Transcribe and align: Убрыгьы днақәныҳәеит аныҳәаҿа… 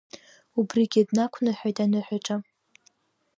Убрыгьы 0.59 1.01
днақәныҳәеит 1.07 1.77
аныҳәаҿа… 1.83 2.35